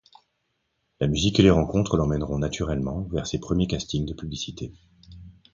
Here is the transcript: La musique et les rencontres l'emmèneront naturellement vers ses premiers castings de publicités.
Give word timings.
La 0.99 1.05
musique 1.05 1.39
et 1.39 1.43
les 1.43 1.51
rencontres 1.51 1.95
l'emmèneront 1.95 2.39
naturellement 2.39 3.01
vers 3.11 3.27
ses 3.27 3.37
premiers 3.37 3.67
castings 3.67 4.07
de 4.07 4.15
publicités. 4.15 4.73